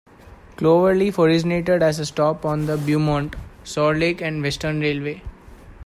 [0.55, 5.21] Cloverleaf originated as a stop on the Beaumont, Sour Lake and Western Railway.